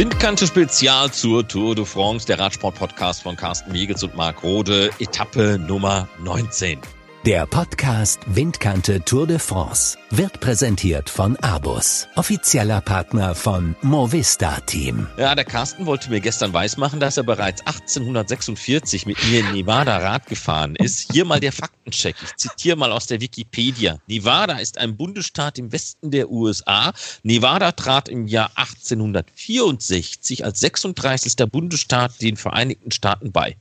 [0.00, 5.58] Windkante Spezial zur Tour de France, der Radsport-Podcast von Carsten Miegels und Marc Rode, Etappe
[5.58, 6.78] Nummer 19.
[7.26, 15.06] Der Podcast Windkante Tour de France wird präsentiert von Abus, offizieller Partner von Movista Team.
[15.18, 19.98] Ja, der Carsten wollte mir gestern weismachen, dass er bereits 1846 mit mir in Nevada
[19.98, 21.12] Rad gefahren ist.
[21.12, 22.16] Hier mal der Faktencheck.
[22.24, 23.98] Ich zitiere mal aus der Wikipedia.
[24.06, 26.94] Nevada ist ein Bundesstaat im Westen der USA.
[27.22, 31.36] Nevada trat im Jahr 1864 als 36.
[31.50, 33.58] Bundesstaat den Vereinigten Staaten bei.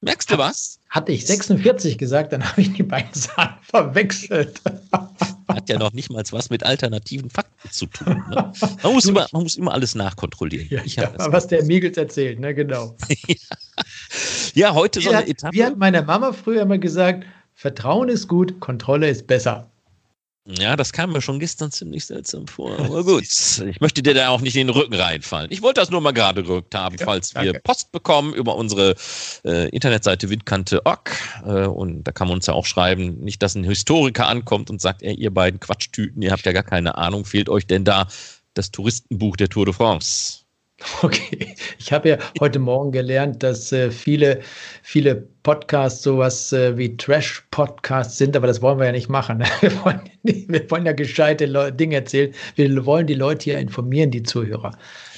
[0.00, 0.77] Merkst du was?
[0.88, 4.60] Hatte ich 46 gesagt, dann habe ich die beiden Zahlen verwechselt.
[5.48, 8.22] Hat ja noch nicht mal was mit alternativen Fakten zu tun.
[8.28, 8.52] Ne?
[8.82, 10.68] Man, muss immer, man muss immer alles nachkontrollieren.
[10.68, 12.94] Ja, ja was der Miegels erzählt, ne, genau.
[14.54, 15.56] ja, heute so eine Etappe.
[15.56, 19.70] Wie hat meine Mama früher immer gesagt, Vertrauen ist gut, Kontrolle ist besser.
[20.50, 22.78] Ja, das kam mir schon gestern ziemlich seltsam vor.
[22.78, 25.50] Aber gut, ich möchte dir da auch nicht in den Rücken reinfallen.
[25.50, 27.52] Ich wollte das nur mal gerade gerückt haben, ja, falls danke.
[27.52, 28.94] wir Post bekommen über unsere
[29.44, 31.10] äh, Internetseite windkante.org.
[31.44, 34.80] Äh, und da kann man uns ja auch schreiben, nicht, dass ein Historiker ankommt und
[34.80, 38.08] sagt, ey, ihr beiden Quatschtüten, ihr habt ja gar keine Ahnung, fehlt euch denn da
[38.54, 40.37] das Touristenbuch der Tour de France?
[41.02, 44.40] Okay, ich habe ja heute Morgen gelernt, dass äh, viele,
[44.82, 49.38] viele Podcasts sowas äh, wie Trash-Podcasts sind, aber das wollen wir ja nicht machen.
[49.38, 49.46] Ne?
[49.60, 52.32] Wir, wollen, wir wollen ja gescheite Le Dinge erzählen.
[52.54, 54.76] Wir wollen die Leute ja informieren, die Zuhörer.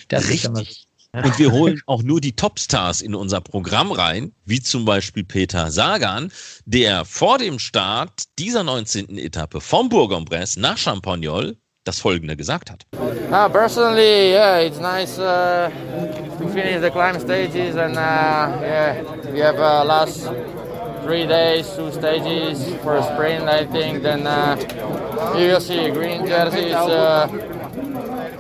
[0.09, 0.87] Das Richtig.
[1.13, 5.25] Ja Und wir holen auch nur die Topstars in unser Programm rein, wie zum Beispiel
[5.25, 6.31] Peter Sagan,
[6.67, 9.19] der vor dem Start dieser 19.
[9.19, 12.85] Etappe vom Bourg-en-Bresse nach Champagnol das Folgende gesagt hat.
[12.93, 15.71] Uh, personally, yeah, it's nice uh,
[16.39, 20.29] to finish the climb stages and uh, yeah, we have uh, last
[21.05, 24.03] three days, two stages for a sprint, I think.
[24.03, 24.57] Then uh,
[25.39, 26.75] you will see green jerseys.
[26.75, 27.29] Uh,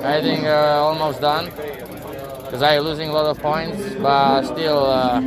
[0.03, 1.47] I think uh, almost done
[2.45, 4.85] because I'm losing a lot of points, but still.
[4.85, 5.21] Uh,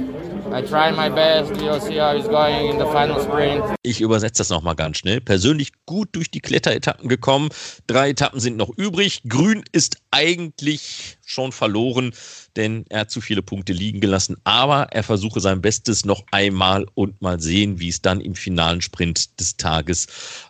[3.81, 5.19] Ich übersetze das nochmal ganz schnell.
[5.19, 7.50] Persönlich gut durch die Kletteretappen gekommen.
[7.88, 9.24] Drei Etappen sind noch übrig.
[9.28, 12.14] Grün ist eigentlich schon verloren,
[12.56, 14.38] denn er hat zu viele Punkte liegen gelassen.
[14.44, 18.81] Aber er versuche sein Bestes noch einmal und mal sehen, wie es dann im finalen
[18.81, 20.06] Sprint des Tages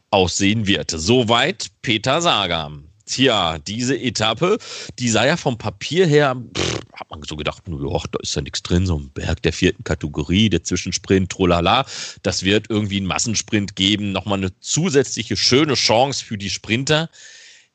[0.09, 0.91] aussehen wird.
[0.91, 2.72] Soweit Peter Sager.
[3.06, 4.58] Tja, diese Etappe,
[5.00, 8.41] die sah ja vom Papier her, pff, hat man so gedacht, ja, da ist ja
[8.41, 11.86] nichts drin, so ein Berg der vierten Kategorie, der Zwischensprint, trolala.
[12.22, 17.09] Das wird irgendwie einen Massensprint geben, nochmal eine zusätzliche schöne Chance für die Sprinter.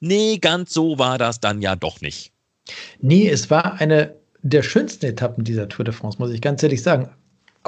[0.01, 2.33] Nee, ganz so war das dann ja doch nicht.
[3.01, 6.83] Nee, es war eine der schönsten Etappen dieser Tour de France, muss ich ganz ehrlich
[6.83, 7.11] sagen.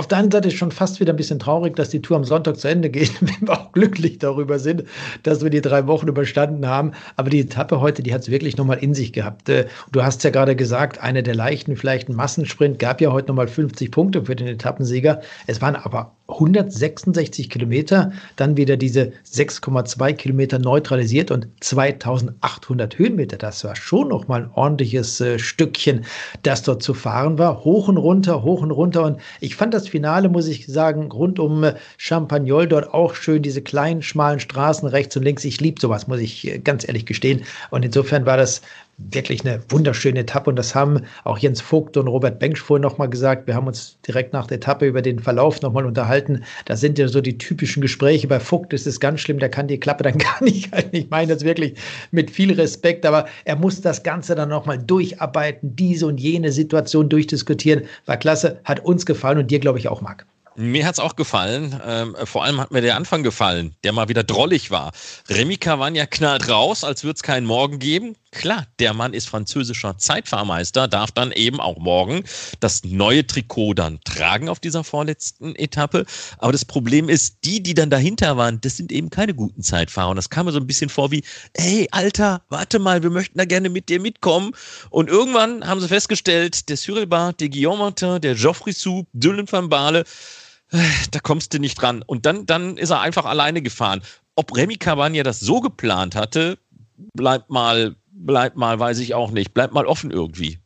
[0.00, 2.24] Auf der einen Seite ist schon fast wieder ein bisschen traurig, dass die Tour am
[2.24, 4.84] Sonntag zu Ende geht, wenn wir auch glücklich darüber sind,
[5.24, 6.92] dass wir die drei Wochen überstanden haben.
[7.16, 9.50] Aber die Etappe heute, die hat es wirklich nochmal in sich gehabt.
[9.50, 13.28] Äh, du hast ja gerade gesagt, eine der leichten, vielleicht ein Massensprint, gab ja heute
[13.28, 15.20] nochmal 50 Punkte für den Etappensieger.
[15.46, 23.36] Es waren aber 166 Kilometer, dann wieder diese 6,2 Kilometer neutralisiert und 2800 Höhenmeter.
[23.36, 26.04] Das war schon noch mal ein ordentliches äh, Stückchen,
[26.42, 27.64] das dort zu fahren war.
[27.64, 29.04] Hoch und runter, hoch und runter.
[29.04, 33.42] Und ich fand das Finale, muss ich sagen, rund um äh, Champagnol dort auch schön,
[33.42, 35.44] diese kleinen, schmalen Straßen rechts und links.
[35.44, 37.42] Ich liebe sowas, muss ich äh, ganz ehrlich gestehen.
[37.70, 38.62] Und insofern war das
[39.10, 43.08] wirklich eine wunderschöne Etappe und das haben auch Jens Vogt und Robert Bengsch vorhin nochmal
[43.08, 43.46] gesagt.
[43.46, 46.44] Wir haben uns direkt nach der Etappe über den Verlauf nochmal unterhalten.
[46.66, 48.28] Das sind ja so die typischen Gespräche.
[48.28, 50.94] Bei Vogt ist es ganz schlimm, der kann die Klappe dann gar nicht halten.
[50.94, 51.74] Ich meine das wirklich
[52.10, 57.08] mit viel Respekt, aber er muss das Ganze dann nochmal durcharbeiten, diese und jene Situation
[57.08, 57.84] durchdiskutieren.
[58.06, 60.26] War klasse, hat uns gefallen und dir, glaube ich, auch, Marc.
[60.60, 61.80] Mir hat es auch gefallen.
[61.86, 64.92] Ähm, vor allem hat mir der Anfang gefallen, der mal wieder drollig war.
[65.30, 68.14] Remy Cavagna knallt raus, als würde es keinen Morgen geben.
[68.30, 72.22] Klar, der Mann ist französischer Zeitfahrmeister, darf dann eben auch morgen
[72.60, 76.04] das neue Trikot dann tragen auf dieser vorletzten Etappe.
[76.38, 80.10] Aber das Problem ist, die, die dann dahinter waren, das sind eben keine guten Zeitfahrer.
[80.10, 81.24] Und das kam mir so ein bisschen vor wie,
[81.56, 84.52] hey, Alter, warte mal, wir möchten da gerne mit dir mitkommen.
[84.90, 89.50] Und irgendwann haben sie festgestellt, der Cyril Barth, der Guillaume Martin, der Geoffrey Soup, Dylan
[89.50, 90.04] van Baale,
[91.10, 92.02] da kommst du nicht dran.
[92.06, 94.02] Und dann, dann ist er einfach alleine gefahren.
[94.36, 96.58] Ob Remy Cavagna das so geplant hatte,
[97.14, 99.54] bleibt mal, bleibt mal, weiß ich auch nicht.
[99.54, 100.58] Bleibt mal offen irgendwie.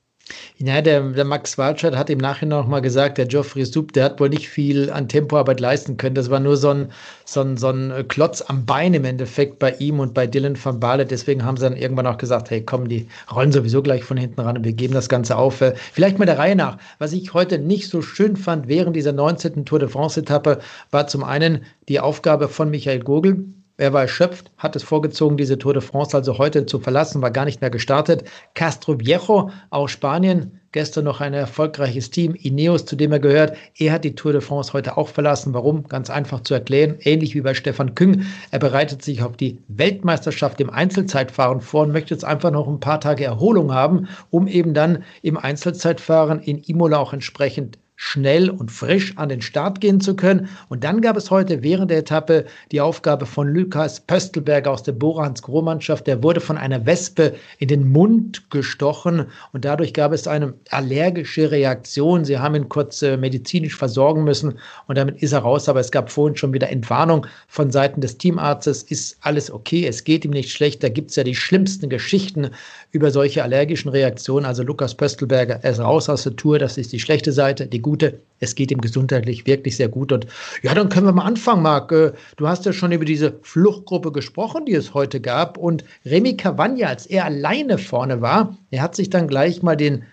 [0.58, 4.04] Ja, der, der Max Walschert hat im Nachhinein noch mal gesagt, der Geoffrey Soup, der
[4.04, 6.14] hat wohl nicht viel an Tempoarbeit leisten können.
[6.14, 6.92] Das war nur so ein,
[7.24, 10.78] so ein, so ein Klotz am Bein im Endeffekt bei ihm und bei Dylan van
[10.78, 11.06] Baale.
[11.06, 14.40] Deswegen haben sie dann irgendwann auch gesagt, hey, komm, die rollen sowieso gleich von hinten
[14.40, 15.60] ran und wir geben das Ganze auf.
[15.60, 16.78] Äh, vielleicht mal der Reihe nach.
[17.00, 19.64] Was ich heute nicht so schön fand während dieser 19.
[19.64, 20.60] Tour de France-Etappe,
[20.92, 23.44] war zum einen die Aufgabe von Michael Gurgel,
[23.76, 27.32] Er war erschöpft, hat es vorgezogen, diese Tour de France also heute zu verlassen, war
[27.32, 28.22] gar nicht mehr gestartet.
[28.54, 33.56] Castro Viejo aus Spanien, gestern noch ein erfolgreiches Team, Ineos, zu dem er gehört.
[33.76, 35.54] Er hat die Tour de France heute auch verlassen.
[35.54, 35.88] Warum?
[35.88, 36.98] Ganz einfach zu erklären.
[37.00, 38.24] Ähnlich wie bei Stefan Küng.
[38.52, 42.78] Er bereitet sich auf die Weltmeisterschaft im Einzelzeitfahren vor und möchte jetzt einfach noch ein
[42.78, 48.70] paar Tage Erholung haben, um eben dann im Einzelzeitfahren in Imola auch entsprechend schnell und
[48.70, 50.50] frisch an den Start gehen zu können.
[50.68, 54.92] Und dann gab es heute während der Etappe die Aufgabe von Lukas Pöstelberger aus der
[54.92, 56.06] Borans Grohmannschaft.
[56.06, 61.50] Der wurde von einer Wespe in den Mund gestochen und dadurch gab es eine allergische
[61.50, 62.26] Reaktion.
[62.26, 65.66] Sie haben ihn kurz äh, medizinisch versorgen müssen und damit ist er raus.
[65.70, 68.82] Aber es gab vorhin schon wieder Entwarnung von Seiten des Teamarztes.
[68.82, 69.86] Ist alles okay?
[69.86, 70.82] Es geht ihm nicht schlecht.
[70.82, 72.50] Da gibt es ja die schlimmsten Geschichten
[72.92, 74.44] über solche allergischen Reaktionen.
[74.44, 76.58] Also Lukas Pöstelberger, er ist raus aus der Tour.
[76.58, 77.66] Das ist die schlechte Seite.
[77.66, 77.93] Die gute,
[78.40, 80.12] es geht ihm gesundheitlich wirklich sehr gut.
[80.12, 80.26] Und
[80.62, 81.92] ja, dann können wir mal anfangen, Marc.
[81.92, 85.56] Äh, du hast ja schon über diese Fluchtgruppe gesprochen, die es heute gab.
[85.56, 90.04] Und Remy Cavagna, als er alleine vorne war, er hat sich dann gleich mal den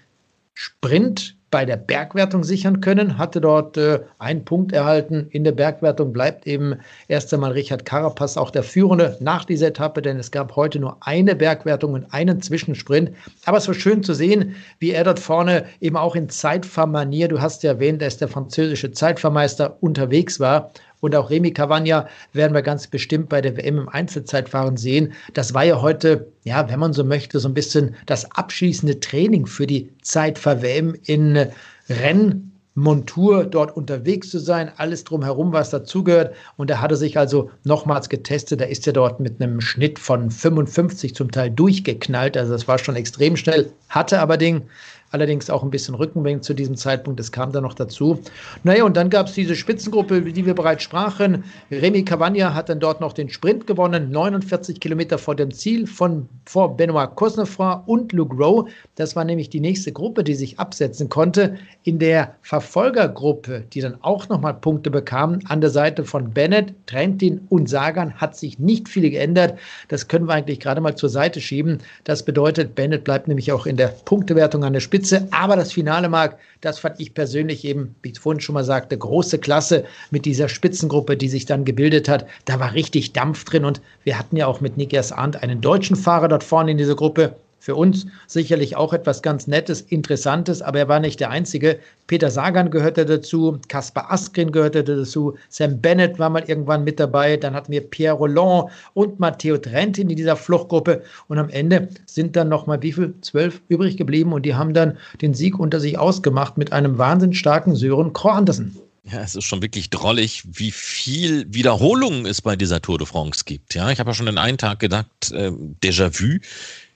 [0.54, 5.28] Sprint bei der Bergwertung sichern können, hatte dort äh, einen Punkt erhalten.
[5.32, 6.76] In der Bergwertung bleibt eben
[7.10, 10.98] erst einmal Richard Carapaz auch der Führende nach dieser Etappe, denn es gab heute nur
[11.02, 13.12] eine Bergwertung und einen Zwischensprint.
[13.46, 17.42] Aber es war schön zu sehen, wie er dort vorne eben auch in Zeitfahrmanier, du
[17.42, 20.72] hast ja erwähnt, er ist der französische Zeitfahrmeister, unterwegs war
[21.02, 25.14] und auch Remy Cavagna werden wir ganz bestimmt bei der WM im Einzelzeitfahren sehen.
[25.34, 29.46] Das war ja heute, ja, wenn man so möchte, so ein bisschen das abschließende Training
[29.46, 31.48] für die Zeitfahr-WM in
[31.90, 36.36] Rennmontur dort unterwegs zu sein, alles drumherum, was dazugehört.
[36.58, 38.62] Und er hatte sich also nochmals getestet.
[38.62, 42.38] Da ist er dort mit einem Schnitt von 55 zum Teil durchgeknallt.
[42.38, 44.64] Also das war schon extrem schnell, hatte aber den
[45.12, 47.20] allerdings auch ein bisschen Rückenwind zu diesem Zeitpunkt.
[47.20, 48.20] Das kam dann noch dazu.
[48.64, 51.44] Naja, und dann gab es diese Spitzengruppe, über die wir bereits sprachen.
[51.70, 56.28] Remy Cavagna hat dann dort noch den Sprint gewonnen, 49 Kilometer vor dem Ziel von
[56.46, 58.70] vor Benoit Cosnefroy und Luke Rowe.
[58.96, 61.58] Das war nämlich die nächste Gruppe, die sich absetzen konnte.
[61.84, 67.42] In der Verfolgergruppe, die dann auch nochmal Punkte bekam, an der Seite von Bennett, Trentin
[67.50, 69.58] und Sagan, hat sich nicht viel geändert.
[69.90, 71.80] Das können wir eigentlich gerade mal zur Seite schieben.
[72.06, 75.01] Das bedeutet, Bennett bleibt nämlich auch in der Punktewertung an der Spitze.
[75.02, 75.28] Spitze.
[75.32, 78.98] Aber das Finale, Marc, das fand ich persönlich eben, wie ich vorhin schon mal sagte,
[78.98, 82.28] große Klasse mit dieser Spitzengruppe, die sich dann gebildet hat.
[82.46, 85.96] Da war richtig Dampf drin und wir hatten ja auch mit Nikias Arndt einen deutschen
[85.96, 87.36] Fahrer dort vorne in dieser Gruppe.
[87.62, 91.78] Für uns sicherlich auch etwas ganz Nettes, Interessantes, aber er war nicht der Einzige.
[92.08, 97.38] Peter Sagan gehörte dazu, Kaspar Askren gehörte dazu, Sam Bennett war mal irgendwann mit dabei,
[97.38, 102.36] dann hatten wir Pierre Roland und Matteo Trentin in dieser Fluchtgruppe und am Ende sind
[102.36, 103.14] dann nochmal wie viel?
[103.22, 107.38] Zwölf übrig geblieben und die haben dann den Sieg unter sich ausgemacht mit einem wahnsinnig
[107.38, 108.76] starken Sören Kroh Andersen.
[109.04, 113.44] Ja, es ist schon wirklich drollig, wie viel Wiederholungen es bei dieser Tour de France
[113.46, 113.76] gibt.
[113.76, 115.52] Ja, ich habe ja schon den einen Tag gedacht, äh,
[115.84, 116.40] Déjà-vu.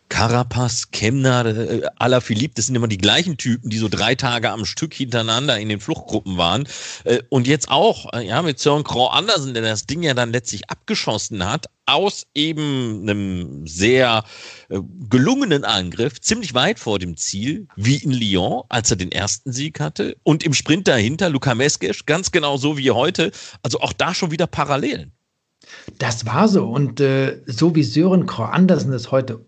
[0.10, 4.66] Carapaz, Kemner, äh, Alaphilippe, das sind immer die gleichen Typen, die so drei Tage am
[4.66, 6.68] Stück hintereinander in den Fluchtgruppen waren.
[7.04, 10.32] Äh, und jetzt auch, äh, ja, mit Søren Kroh Andersen, der das Ding ja dann
[10.32, 14.24] letztlich abgeschossen hat, aus eben einem sehr
[15.10, 19.80] gelungenen Angriff, ziemlich weit vor dem Ziel, wie in Lyon, als er den ersten Sieg
[19.80, 20.18] hatte.
[20.24, 23.32] Und im Sprint dahinter, Luka Meskes, ganz genau so wie heute.
[23.62, 25.12] Also auch da schon wieder Parallelen.
[26.00, 26.66] Das war so.
[26.66, 29.46] Und äh, so wie Sören Kroh Andersen es heute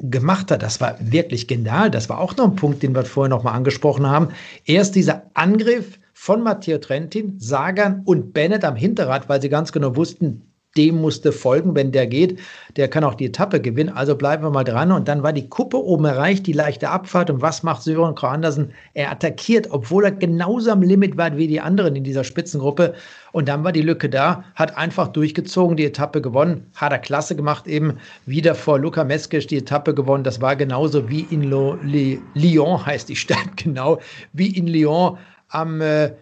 [0.00, 0.62] gemacht hat.
[0.62, 1.90] Das war wirklich genial.
[1.90, 4.28] Das war auch noch ein Punkt, den wir vorher noch mal angesprochen haben.
[4.64, 9.96] Erst dieser Angriff von Matteo Trentin, Sagan und Bennett am Hinterrad, weil sie ganz genau
[9.96, 12.38] wussten, dem musste folgen, wenn der geht.
[12.76, 13.90] Der kann auch die Etappe gewinnen.
[13.90, 14.90] Also bleiben wir mal dran.
[14.92, 17.30] Und dann war die Kuppe oben erreicht, die leichte Abfahrt.
[17.30, 18.72] Und was macht Sören Krau Andersen?
[18.94, 22.94] Er attackiert, obwohl er genauso am Limit war wie die anderen in dieser Spitzengruppe.
[23.32, 26.66] Und dann war die Lücke da, hat einfach durchgezogen, die Etappe gewonnen.
[26.74, 30.24] Hat er klasse gemacht, eben wieder vor Luca Meskes die Etappe gewonnen.
[30.24, 34.00] Das war genauso wie in Lyon, heißt die Stadt genau,
[34.32, 36.12] wie in Lyon am äh,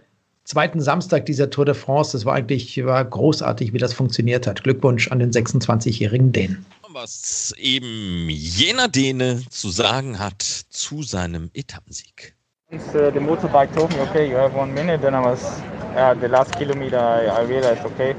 [0.53, 2.13] zweiten Samstag dieser Tour de France.
[2.13, 4.63] Das war eigentlich war großartig, wie das funktioniert hat.
[4.63, 6.67] Glückwunsch an den 26-jährigen Dänen.
[6.91, 12.35] Was eben jener Däne zu sagen hat zu seinem Etappensieg.
[12.71, 15.01] Uh, the motorbike told me, okay, you have one minute.
[15.01, 15.63] Then I was
[15.97, 16.99] uh, the last kilometer.
[16.99, 18.15] I, I realized, okay,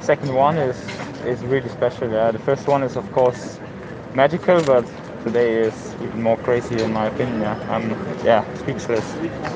[0.00, 0.76] second one is
[1.26, 2.10] is really special.
[2.10, 3.58] Yeah, the first one is of course
[4.14, 4.84] magical, but
[5.24, 7.56] today is even more crazy in my opinion.
[7.68, 9.04] I'm yeah, speechless.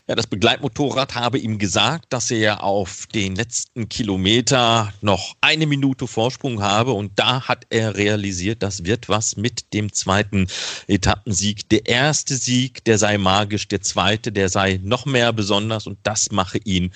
[0.08, 6.06] Ja, das Begleitmotorrad habe ihm gesagt, dass er auf den letzten Kilometer noch eine Minute
[6.06, 10.46] Vorsprung habe und da hat er realisiert, das wird was mit dem zweiten
[10.86, 11.68] Etappensieg.
[11.68, 16.32] Der erste Sieg, der sei magisch, der zweite, der sei noch mehr besonders und das
[16.32, 16.92] mache ihn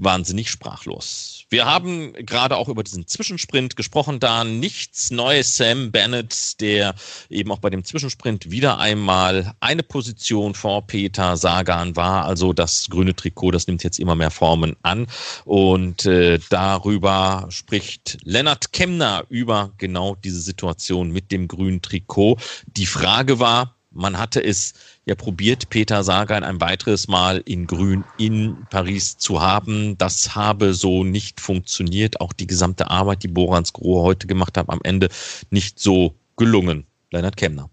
[0.00, 1.44] wahnsinnig sprachlos.
[1.50, 5.56] Wir haben gerade auch über diesen Zwischensprint gesprochen, da nichts Neues.
[5.56, 6.94] Sam Bennett, der
[7.28, 12.24] eben auch bei dem Zwischensprint wieder einmal eine Position vor Peter Sagan war.
[12.24, 15.08] Also das grüne Trikot, das nimmt jetzt immer mehr Formen an.
[15.44, 22.38] Und äh, darüber spricht Lennart Kemner über genau diese Situation mit dem grünen Trikot.
[22.66, 28.04] Die Frage war, man hatte es ja probiert, Peter Sagan ein weiteres Mal in Grün
[28.18, 29.98] in Paris zu haben.
[29.98, 32.20] Das habe so nicht funktioniert.
[32.20, 35.08] Auch die gesamte Arbeit, die Borans Grohe heute gemacht hat, am Ende
[35.50, 36.86] nicht so gelungen.
[37.10, 37.68] Leonard Kemner.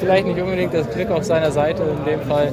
[0.00, 2.52] Vielleicht nicht unbedingt das Glück auf seiner Seite in dem Fall.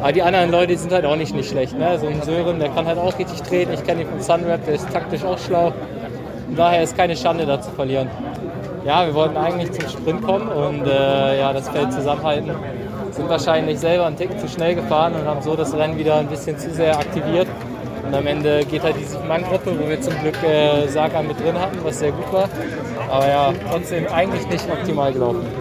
[0.00, 1.76] Aber die anderen Leute sind halt auch nicht, nicht schlecht.
[1.76, 1.98] Ne?
[1.98, 3.72] So ein Sören, der kann halt auch richtig treten.
[3.72, 5.74] Ich kenne ihn vom Sunweb, der ist taktisch auch schlau.
[6.48, 8.08] Und daher ist keine Schande, da zu verlieren
[8.84, 12.50] ja, wir wollten eigentlich zum Sprint kommen und äh, ja, das Feld zusammenhalten.
[13.10, 16.28] Sind wahrscheinlich selber einen Tick zu schnell gefahren und haben so das Rennen wieder ein
[16.28, 17.48] bisschen zu sehr aktiviert.
[18.06, 21.58] Und am Ende geht halt die Siegmann-Gruppe, wo wir zum Glück äh, Saga mit drin
[21.60, 22.48] hatten, was sehr gut war.
[23.10, 25.59] Aber ja, trotzdem eigentlich nicht optimal gelaufen.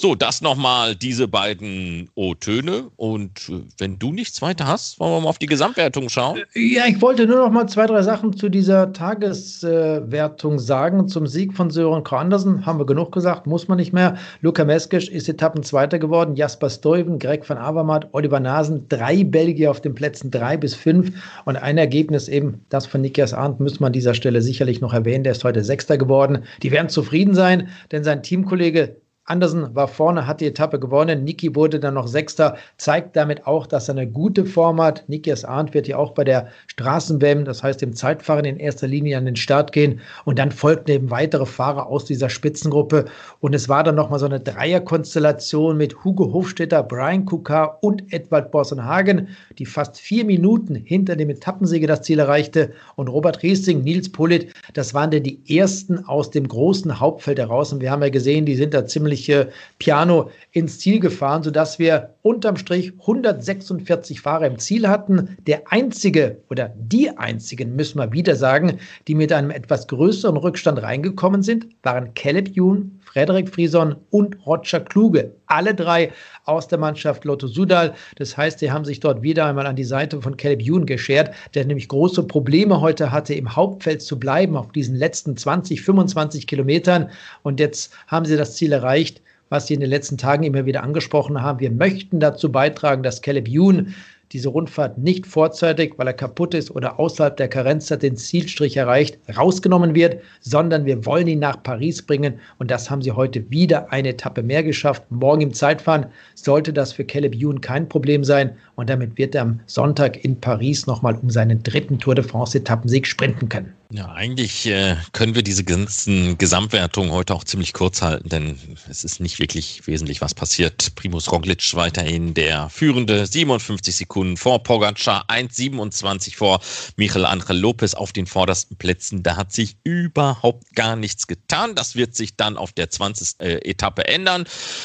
[0.00, 2.84] So, das nochmal diese beiden O-Töne.
[2.96, 6.40] Und äh, wenn du nichts weiter hast, wollen wir mal auf die Gesamtwertung schauen?
[6.54, 11.06] Ja, ich wollte nur noch mal zwei, drei Sachen zu dieser Tageswertung sagen.
[11.06, 12.20] Zum Sieg von Sören K.
[12.20, 14.16] Haben wir genug gesagt, muss man nicht mehr.
[14.40, 16.34] Luca Meskic ist Etappenzweiter geworden.
[16.34, 21.12] Jasper Stuyven, Greg van Avermaet, Oliver Nasen, drei Belgier auf den Plätzen drei bis fünf.
[21.44, 24.94] Und ein Ergebnis eben, das von Nikias Arndt, müssen wir an dieser Stelle sicherlich noch
[24.94, 25.24] erwähnen.
[25.24, 26.44] Der ist heute Sechster geworden.
[26.62, 28.96] Die werden zufrieden sein, denn sein Teamkollege
[29.30, 31.22] Andersen war vorne, hat die Etappe gewonnen.
[31.22, 35.04] Niki wurde dann noch Sechster, zeigt damit auch, dass er eine gute Form hat.
[35.08, 39.16] Nikias Arndt wird ja auch bei der Straßenwem, das heißt dem Zeitfahren in erster Linie
[39.16, 40.00] an den Start gehen.
[40.24, 43.04] Und dann folgten eben weitere Fahrer aus dieser Spitzengruppe.
[43.38, 48.50] Und es war dann nochmal so eine Dreierkonstellation mit Hugo Hofstetter, Brian Kukar und Edward
[48.50, 52.72] Bossenhagen, die fast vier Minuten hinter dem Etappensieger das Ziel erreichte.
[52.96, 57.72] Und Robert Riesing, Nils Pullit, das waren denn die ersten aus dem großen Hauptfeld heraus.
[57.72, 61.78] Und wir haben ja gesehen, die sind da ziemlich ordentliche Piano ins Ziel gefahren, sodass
[61.78, 65.36] wir unterm Strich 146 Fahrer im Ziel hatten.
[65.46, 70.82] Der einzige oder die einzigen, müssen wir wieder sagen, die mit einem etwas größeren Rückstand
[70.82, 75.32] reingekommen sind, waren Caleb Youn, Frederik Frieson und Roger Kluge.
[75.46, 76.12] Alle drei
[76.44, 77.94] aus der Mannschaft Lotto Sudal.
[78.16, 81.34] Das heißt, die haben sich dort wieder einmal an die Seite von Caleb Youn geschert,
[81.54, 86.46] der nämlich große Probleme heute hatte, im Hauptfeld zu bleiben auf diesen letzten 20, 25
[86.46, 87.10] Kilometern.
[87.42, 90.84] Und jetzt haben sie das Ziel erreicht was Sie in den letzten Tagen immer wieder
[90.84, 91.58] angesprochen haben.
[91.58, 93.94] Wir möchten dazu beitragen, dass Caleb Youn
[94.32, 99.18] diese Rundfahrt nicht vorzeitig, weil er kaputt ist oder außerhalb der Karenzzeit den Zielstrich erreicht,
[99.36, 102.38] rausgenommen wird, sondern wir wollen ihn nach Paris bringen.
[102.58, 105.02] Und das haben sie heute wieder eine Etappe mehr geschafft.
[105.10, 108.56] Morgen im Zeitfahren sollte das für Caleb Youn kein Problem sein.
[108.76, 113.06] Und damit wird er am Sonntag in Paris nochmal um seinen dritten Tour de France-Etappensieg
[113.06, 113.79] sprinten können.
[113.92, 118.56] Ja, eigentlich äh, können wir diese ganzen Gesamtwertungen heute auch ziemlich kurz halten, denn
[118.88, 120.94] es ist nicht wirklich wesentlich was passiert.
[120.94, 126.60] Primus Roglic weiterhin der Führende, 57 Sekunden vor Pogacar, 1,27 vor
[126.94, 129.24] Michael Angel Lopez auf den vordersten Plätzen.
[129.24, 131.74] Da hat sich überhaupt gar nichts getan.
[131.74, 133.40] Das wird sich dann auf der 20.
[133.40, 134.44] Äh, Etappe ändern.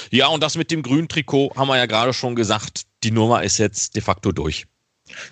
[0.10, 2.88] Ja, und das mit dem grünen Trikot haben wir ja gerade schon gesagt.
[3.04, 4.66] Die Nummer ist jetzt de facto durch.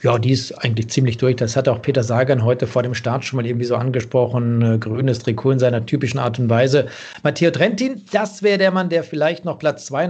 [0.03, 1.35] Ja, die ist eigentlich ziemlich durch.
[1.37, 4.61] Das hat auch Peter Sagan heute vor dem Start schon mal irgendwie so angesprochen.
[4.61, 6.87] Äh, grünes Trikot in seiner typischen Art und Weise.
[7.23, 10.05] Matteo Trentin, das wäre der Mann, der vielleicht noch Platz 2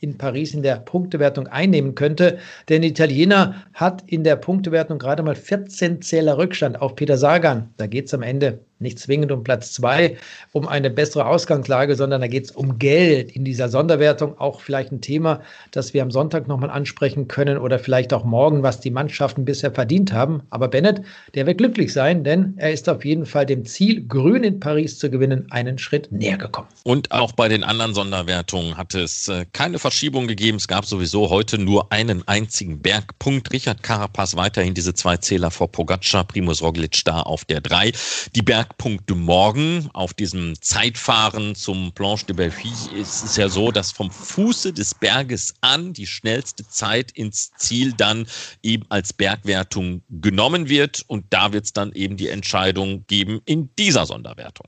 [0.00, 2.38] in, Paris in der Punktewertung einnehmen könnte.
[2.68, 7.72] Denn Italiener hat in der Punktewertung gerade mal 14 Zähler Rückstand auf Peter Sagan.
[7.78, 10.16] Da geht es am Ende nicht zwingend um Platz zwei,
[10.52, 14.38] um eine bessere Ausgangslage, sondern da geht es um Geld in dieser Sonderwertung.
[14.38, 18.62] Auch vielleicht ein Thema, das wir am Sonntag nochmal ansprechen können oder vielleicht auch morgen,
[18.62, 20.42] was die Mannschaften bisher verdient haben.
[20.50, 21.02] Aber Bennett,
[21.34, 24.98] der wird glücklich sein, denn er ist auf jeden Fall dem Ziel, grün in Paris
[24.98, 26.68] zu gewinnen, einen Schritt näher gekommen.
[26.84, 30.56] Und auch bei den anderen Sonderwertungen hat es äh, keine Verschiebung gegeben.
[30.56, 33.52] Es gab sowieso heute nur einen einzigen Bergpunkt.
[33.52, 37.92] Richard Carapaz weiterhin diese zwei Zähler vor Pogacar, Primus Roglic da auf der drei.
[38.34, 43.70] Die Berg Knackpunkte morgen auf diesem Zeitfahren zum Planche de Belleville ist es ja so,
[43.70, 48.26] dass vom Fuße des Berges an die schnellste Zeit ins Ziel dann
[48.62, 51.02] eben als Bergwertung genommen wird.
[51.06, 54.66] Und da wird es dann eben die Entscheidung geben in dieser Sonderwertung.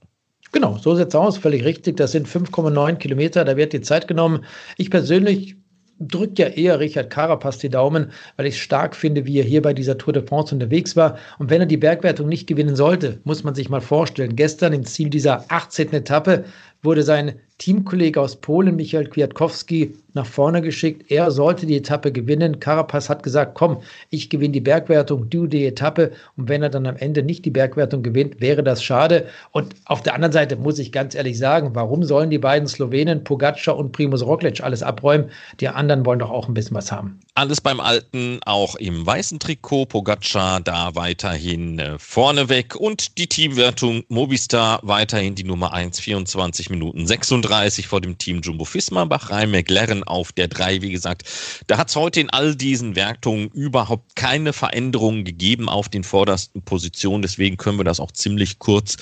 [0.52, 1.96] Genau, so sieht es aus, völlig richtig.
[1.96, 4.44] Das sind 5,9 Kilometer, da wird die Zeit genommen.
[4.78, 5.56] Ich persönlich
[6.00, 9.62] drückt ja eher Richard Carapaz die Daumen, weil ich es stark finde, wie er hier
[9.62, 11.18] bei dieser Tour de France unterwegs war.
[11.38, 14.84] Und wenn er die Bergwertung nicht gewinnen sollte, muss man sich mal vorstellen, gestern im
[14.84, 15.92] Ziel dieser 18.
[15.92, 16.44] Etappe
[16.82, 21.10] wurde sein Teamkollege aus Polen, Michael Kwiatkowski, nach vorne geschickt.
[21.10, 22.58] Er sollte die Etappe gewinnen.
[22.58, 26.12] Carapaz hat gesagt, komm, ich gewinne die Bergwertung, du die Etappe.
[26.36, 29.26] Und wenn er dann am Ende nicht die Bergwertung gewinnt, wäre das schade.
[29.52, 33.24] Und auf der anderen Seite muss ich ganz ehrlich sagen, warum sollen die beiden Slowenen,
[33.24, 35.30] Pogacar und Primus Roglic, alles abräumen?
[35.60, 37.20] Die anderen wollen doch auch ein bisschen was haben.
[37.34, 39.86] Alles beim Alten, auch im weißen Trikot.
[39.86, 42.74] Pogacar da weiterhin äh, vorneweg.
[42.74, 48.64] Und die Teamwertung Movistar weiterhin die Nummer 1, 24 Minuten 36 vor dem Team Jumbo
[48.64, 50.82] Fisma, Bahrain, McLaren auf der 3.
[50.82, 51.24] Wie gesagt,
[51.66, 56.62] da hat es heute in all diesen Wertungen überhaupt keine Veränderungen gegeben auf den vordersten
[56.62, 57.22] Positionen.
[57.22, 58.96] Deswegen können wir das auch ziemlich kurz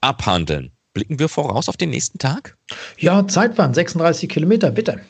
[0.00, 0.72] abhandeln.
[0.94, 2.56] Blicken wir voraus auf den nächsten Tag?
[2.98, 5.00] Ja, Zeitfahren, 36 Kilometer, bitte.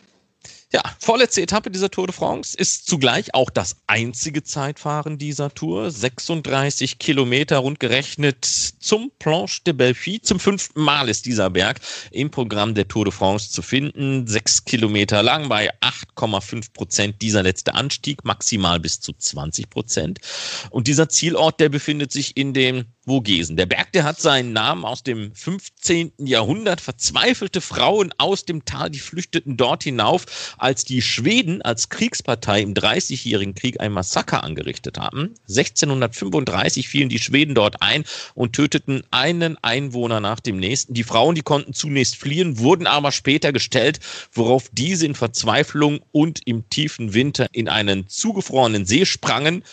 [0.70, 5.90] Ja, vorletzte Etappe dieser Tour de France ist zugleich auch das einzige Zeitfahren dieser Tour.
[5.90, 10.20] 36 Kilometer rundgerechnet zum Planche de Belfi.
[10.20, 14.26] Zum fünften Mal ist dieser Berg im Programm der Tour de France zu finden.
[14.26, 20.20] Sechs Kilometer lang bei 8,5 Prozent dieser letzte Anstieg, maximal bis zu 20 Prozent.
[20.68, 23.56] Und dieser Zielort, der befindet sich in dem Vogesen.
[23.56, 26.12] Der Berg, der hat seinen Namen aus dem 15.
[26.18, 26.82] Jahrhundert.
[26.82, 32.74] Verzweifelte Frauen aus dem Tal, die flüchteten dort hinauf, als die Schweden als Kriegspartei im
[32.74, 35.34] Dreißigjährigen Krieg ein Massaker angerichtet haben.
[35.48, 40.92] 1635 fielen die Schweden dort ein und töteten einen Einwohner nach dem nächsten.
[40.92, 44.00] Die Frauen, die konnten zunächst fliehen, wurden aber später gestellt,
[44.32, 49.64] worauf diese in Verzweiflung und im tiefen Winter in einen zugefrorenen See sprangen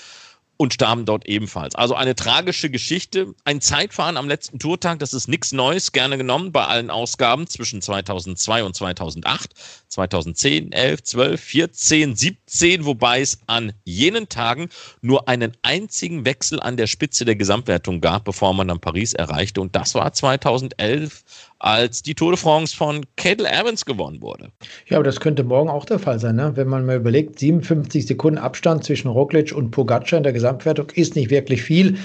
[0.58, 1.76] und starben dort ebenfalls.
[1.76, 3.34] Also eine tragische Geschichte.
[3.44, 7.82] Ein Zeitfahren am letzten Tourtag, das ist nichts Neues, gerne genommen bei allen Ausgaben zwischen
[7.82, 9.54] 2002 und 2008,
[9.90, 14.70] 2010, 11, 12, 14, 17, wobei es an jenen Tagen
[15.02, 19.62] nur einen einzigen Wechsel an der Spitze der Gesamtwertung gab, bevor man dann Paris erreichte.
[19.62, 21.24] Und das war 2011
[21.60, 24.50] als die Tour de France von Cadel Evans gewonnen wurde.
[24.88, 26.52] Ja, aber das könnte morgen auch der Fall sein, ne?
[26.56, 31.16] wenn man mal überlegt, 57 Sekunden Abstand zwischen Roglic und Pogacar in der Gesamtwertung ist
[31.16, 31.98] nicht wirklich viel.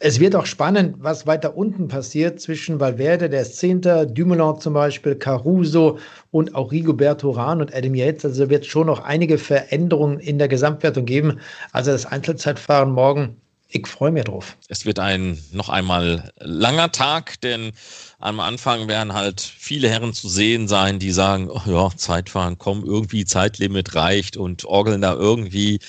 [0.00, 4.74] Es wird auch spannend, was weiter unten passiert zwischen Valverde, der ist Zehnter, Dumoulin zum
[4.74, 5.98] Beispiel, Caruso
[6.30, 8.24] und auch Rigoberto Rahn und Adam Yates.
[8.24, 11.40] Also wird es schon noch einige Veränderungen in der Gesamtwertung geben.
[11.72, 14.56] Also das Einzelzeitfahren morgen ich freue mich drauf.
[14.68, 17.72] Es wird ein noch einmal langer Tag, denn
[18.18, 22.82] am Anfang werden halt viele Herren zu sehen sein, die sagen, oh ja, Zeitfahren, komm,
[22.82, 25.80] irgendwie Zeitlimit reicht und orgeln da irgendwie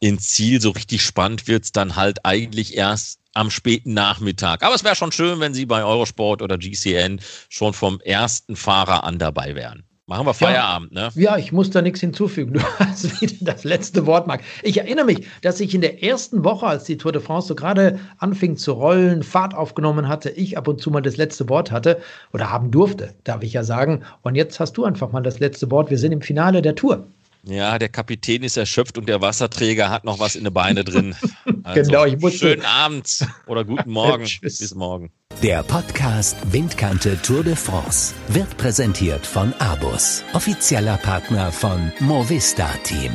[0.00, 0.60] ins Ziel.
[0.60, 4.64] So richtig spannend wird es dann halt eigentlich erst am späten Nachmittag.
[4.64, 9.04] Aber es wäre schon schön, wenn Sie bei Eurosport oder GCN schon vom ersten Fahrer
[9.04, 9.84] an dabei wären.
[10.10, 11.10] Machen wir Feierabend, ja, ne?
[11.14, 12.54] Ja, ich muss da nichts hinzufügen.
[12.60, 14.42] Du hast wieder das letzte Wort, Marc.
[14.64, 17.54] Ich erinnere mich, dass ich in der ersten Woche, als die Tour de France so
[17.54, 21.70] gerade anfing zu rollen, Fahrt aufgenommen hatte, ich ab und zu mal das letzte Wort
[21.70, 22.00] hatte
[22.32, 24.02] oder haben durfte, darf ich ja sagen.
[24.22, 25.90] Und jetzt hast du einfach mal das letzte Wort.
[25.90, 27.06] Wir sind im Finale der Tour.
[27.44, 31.14] Ja, der Kapitän ist erschöpft und der Wasserträger hat noch was in den Beine drin.
[31.62, 32.34] Also, genau, ich muss.
[32.34, 34.26] Schönen Abend oder guten Morgen.
[34.40, 35.12] Bis morgen.
[35.42, 43.10] Der Podcast Windkante Tour de France wird präsentiert von Abus, offizieller Partner von Movista Team.